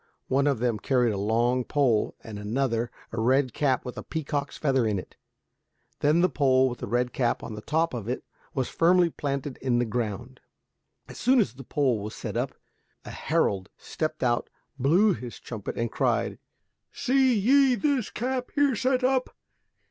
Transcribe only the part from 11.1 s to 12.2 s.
soon as the pole was